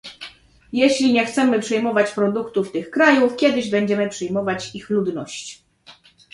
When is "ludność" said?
4.89-5.63